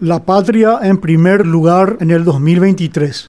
La 0.00 0.24
patria 0.24 0.78
en 0.80 0.98
primer 0.98 1.44
lugar 1.44 1.96
en 1.98 2.12
el 2.12 2.22
2023. 2.22 3.26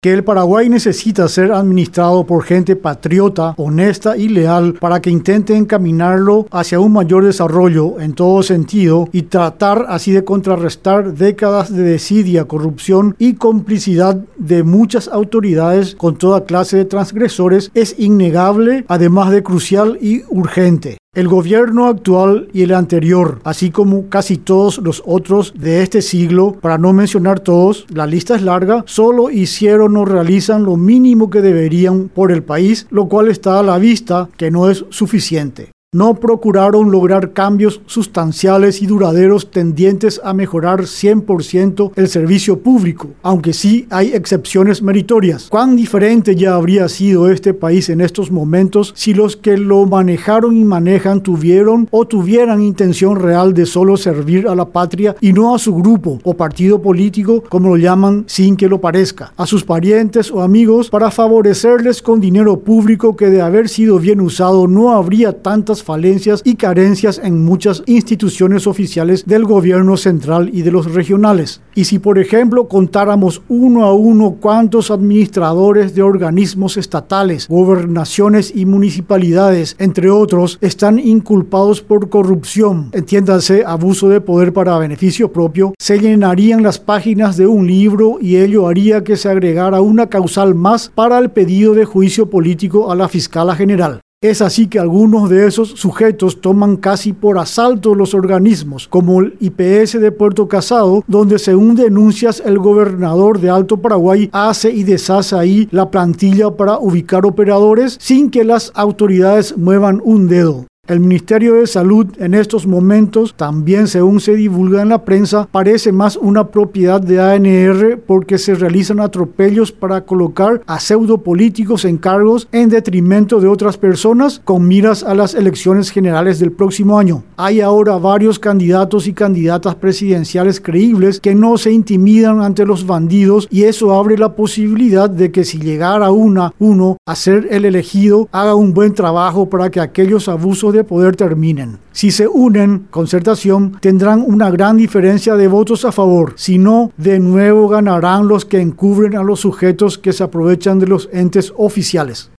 Que 0.00 0.12
el 0.12 0.22
Paraguay 0.22 0.68
necesita 0.68 1.26
ser 1.26 1.50
administrado 1.50 2.24
por 2.24 2.44
gente 2.44 2.76
patriota, 2.76 3.54
honesta 3.56 4.16
y 4.16 4.28
leal 4.28 4.74
para 4.74 5.02
que 5.02 5.10
intente 5.10 5.56
encaminarlo 5.56 6.46
hacia 6.52 6.78
un 6.78 6.92
mayor 6.92 7.24
desarrollo 7.24 7.98
en 7.98 8.12
todo 8.12 8.44
sentido 8.44 9.08
y 9.10 9.22
tratar 9.22 9.86
así 9.88 10.12
de 10.12 10.22
contrarrestar 10.22 11.14
décadas 11.14 11.74
de 11.74 11.82
desidia, 11.82 12.44
corrupción 12.44 13.16
y 13.18 13.34
complicidad 13.34 14.14
de 14.36 14.62
muchas 14.62 15.08
autoridades 15.08 15.96
con 15.96 16.16
toda 16.16 16.44
clase 16.44 16.76
de 16.76 16.84
transgresores 16.84 17.72
es 17.74 17.98
innegable, 17.98 18.84
además 18.86 19.32
de 19.32 19.42
crucial 19.42 19.98
y 20.00 20.22
urgente. 20.28 20.98
El 21.14 21.28
gobierno 21.28 21.86
actual 21.86 22.48
y 22.52 22.62
el 22.62 22.74
anterior, 22.74 23.40
así 23.44 23.70
como 23.70 24.08
casi 24.08 24.36
todos 24.36 24.78
los 24.78 25.00
otros 25.06 25.54
de 25.56 25.82
este 25.82 26.02
siglo, 26.02 26.56
para 26.60 26.76
no 26.76 26.92
mencionar 26.92 27.38
todos, 27.38 27.86
la 27.88 28.06
lista 28.06 28.34
es 28.34 28.42
larga, 28.42 28.82
solo 28.86 29.30
hicieron 29.30 29.96
o 29.96 30.04
realizan 30.04 30.64
lo 30.64 30.76
mínimo 30.76 31.30
que 31.30 31.40
deberían 31.40 32.08
por 32.08 32.32
el 32.32 32.42
país, 32.42 32.88
lo 32.90 33.08
cual 33.08 33.28
está 33.28 33.60
a 33.60 33.62
la 33.62 33.78
vista 33.78 34.28
que 34.36 34.50
no 34.50 34.68
es 34.68 34.84
suficiente 34.90 35.73
no 35.94 36.14
procuraron 36.14 36.90
lograr 36.90 37.32
cambios 37.32 37.80
sustanciales 37.86 38.82
y 38.82 38.86
duraderos 38.86 39.52
tendientes 39.52 40.20
a 40.24 40.34
mejorar 40.34 40.80
100% 40.82 41.92
el 41.94 42.08
servicio 42.08 42.58
público, 42.58 43.10
aunque 43.22 43.52
sí 43.52 43.86
hay 43.90 44.12
excepciones 44.12 44.82
meritorias. 44.82 45.46
¿Cuán 45.48 45.76
diferente 45.76 46.34
ya 46.34 46.56
habría 46.56 46.88
sido 46.88 47.30
este 47.30 47.54
país 47.54 47.88
en 47.88 48.00
estos 48.00 48.32
momentos 48.32 48.92
si 48.96 49.14
los 49.14 49.36
que 49.36 49.56
lo 49.56 49.86
manejaron 49.86 50.56
y 50.56 50.64
manejan 50.64 51.22
tuvieron 51.22 51.86
o 51.92 52.06
tuvieran 52.06 52.60
intención 52.60 53.14
real 53.14 53.54
de 53.54 53.64
solo 53.64 53.96
servir 53.96 54.48
a 54.48 54.56
la 54.56 54.66
patria 54.66 55.14
y 55.20 55.32
no 55.32 55.54
a 55.54 55.60
su 55.60 55.76
grupo 55.76 56.18
o 56.24 56.34
partido 56.34 56.82
político, 56.82 57.44
como 57.48 57.68
lo 57.68 57.76
llaman 57.76 58.24
sin 58.26 58.56
que 58.56 58.68
lo 58.68 58.80
parezca, 58.80 59.32
a 59.36 59.46
sus 59.46 59.62
parientes 59.62 60.32
o 60.32 60.42
amigos 60.42 60.90
para 60.90 61.12
favorecerles 61.12 62.02
con 62.02 62.20
dinero 62.20 62.58
público 62.58 63.14
que 63.14 63.30
de 63.30 63.42
haber 63.42 63.68
sido 63.68 64.00
bien 64.00 64.20
usado 64.20 64.66
no 64.66 64.90
habría 64.90 65.40
tantas 65.40 65.83
falencias 65.84 66.40
y 66.44 66.56
carencias 66.56 67.20
en 67.22 67.44
muchas 67.44 67.82
instituciones 67.86 68.66
oficiales 68.66 69.24
del 69.26 69.44
gobierno 69.44 69.96
central 69.96 70.50
y 70.52 70.62
de 70.62 70.72
los 70.72 70.92
regionales. 70.92 71.60
Y 71.74 71.84
si 71.84 71.98
por 71.98 72.18
ejemplo 72.18 72.68
contáramos 72.68 73.42
uno 73.48 73.84
a 73.84 73.92
uno 73.94 74.36
cuántos 74.40 74.90
administradores 74.90 75.94
de 75.94 76.02
organismos 76.02 76.76
estatales, 76.76 77.46
gobernaciones 77.48 78.52
y 78.54 78.66
municipalidades, 78.66 79.76
entre 79.78 80.10
otros, 80.10 80.58
están 80.60 80.98
inculpados 80.98 81.82
por 81.82 82.08
corrupción, 82.08 82.90
entiéndase 82.92 83.64
abuso 83.64 84.08
de 84.08 84.20
poder 84.20 84.52
para 84.52 84.78
beneficio 84.78 85.32
propio, 85.32 85.74
se 85.78 85.98
llenarían 85.98 86.62
las 86.62 86.78
páginas 86.78 87.36
de 87.36 87.46
un 87.46 87.66
libro 87.66 88.18
y 88.20 88.36
ello 88.36 88.68
haría 88.68 89.04
que 89.04 89.16
se 89.16 89.28
agregara 89.28 89.80
una 89.80 90.08
causal 90.08 90.54
más 90.54 90.90
para 90.94 91.18
el 91.18 91.30
pedido 91.30 91.74
de 91.74 91.84
juicio 91.84 92.30
político 92.30 92.90
a 92.90 92.96
la 92.96 93.08
fiscala 93.08 93.54
general. 93.54 94.00
Es 94.24 94.40
así 94.40 94.68
que 94.68 94.78
algunos 94.78 95.28
de 95.28 95.46
esos 95.46 95.68
sujetos 95.68 96.40
toman 96.40 96.78
casi 96.78 97.12
por 97.12 97.36
asalto 97.36 97.94
los 97.94 98.14
organismos, 98.14 98.88
como 98.88 99.20
el 99.20 99.36
IPS 99.38 100.00
de 100.00 100.12
Puerto 100.12 100.48
Casado, 100.48 101.04
donde 101.06 101.38
según 101.38 101.74
denuncias 101.74 102.42
el 102.42 102.58
gobernador 102.58 103.38
de 103.38 103.50
Alto 103.50 103.76
Paraguay 103.76 104.30
hace 104.32 104.70
y 104.70 104.82
deshace 104.82 105.36
ahí 105.36 105.68
la 105.72 105.90
plantilla 105.90 106.50
para 106.56 106.78
ubicar 106.78 107.26
operadores 107.26 107.98
sin 108.00 108.30
que 108.30 108.44
las 108.44 108.72
autoridades 108.74 109.58
muevan 109.58 110.00
un 110.02 110.26
dedo. 110.26 110.64
El 110.86 111.00
Ministerio 111.00 111.54
de 111.54 111.66
Salud 111.66 112.08
en 112.18 112.34
estos 112.34 112.66
momentos, 112.66 113.32
también 113.38 113.88
según 113.88 114.20
se 114.20 114.34
divulga 114.34 114.82
en 114.82 114.90
la 114.90 115.06
prensa, 115.06 115.48
parece 115.50 115.92
más 115.92 116.18
una 116.18 116.48
propiedad 116.48 117.00
de 117.00 117.22
ANR 117.22 118.00
porque 118.06 118.36
se 118.36 118.54
realizan 118.54 119.00
atropellos 119.00 119.72
para 119.72 120.02
colocar 120.02 120.60
a 120.66 120.78
pseudopolíticos 120.78 121.86
en 121.86 121.96
cargos 121.96 122.48
en 122.52 122.68
detrimento 122.68 123.40
de 123.40 123.48
otras 123.48 123.78
personas 123.78 124.42
con 124.44 124.68
miras 124.68 125.02
a 125.02 125.14
las 125.14 125.34
elecciones 125.34 125.88
generales 125.88 126.38
del 126.38 126.52
próximo 126.52 126.98
año. 126.98 127.24
Hay 127.38 127.62
ahora 127.62 127.96
varios 127.96 128.38
candidatos 128.38 129.06
y 129.06 129.14
candidatas 129.14 129.76
presidenciales 129.76 130.60
creíbles 130.60 131.18
que 131.18 131.34
no 131.34 131.56
se 131.56 131.72
intimidan 131.72 132.42
ante 132.42 132.66
los 132.66 132.86
bandidos 132.86 133.48
y 133.50 133.62
eso 133.62 133.94
abre 133.94 134.18
la 134.18 134.36
posibilidad 134.36 135.08
de 135.08 135.32
que 135.32 135.44
si 135.44 135.58
llegara 135.58 136.10
una, 136.10 136.52
uno 136.58 136.98
a 137.06 137.16
ser 137.16 137.48
el 137.50 137.64
elegido, 137.64 138.28
haga 138.32 138.54
un 138.54 138.74
buen 138.74 138.92
trabajo 138.92 139.48
para 139.48 139.70
que 139.70 139.80
aquellos 139.80 140.28
abusos 140.28 140.73
de 140.74 140.84
poder 140.84 141.16
terminen. 141.16 141.78
Si 141.92 142.10
se 142.10 142.28
unen, 142.28 142.86
concertación, 142.90 143.78
tendrán 143.80 144.22
una 144.26 144.50
gran 144.50 144.76
diferencia 144.76 145.36
de 145.36 145.48
votos 145.48 145.84
a 145.84 145.92
favor. 145.92 146.34
Si 146.36 146.58
no, 146.58 146.92
de 146.96 147.20
nuevo 147.20 147.68
ganarán 147.68 148.28
los 148.28 148.44
que 148.44 148.60
encubren 148.60 149.16
a 149.16 149.22
los 149.22 149.40
sujetos 149.40 149.96
que 149.96 150.12
se 150.12 150.24
aprovechan 150.24 150.78
de 150.78 150.86
los 150.86 151.08
entes 151.12 151.52
oficiales. 151.56 152.30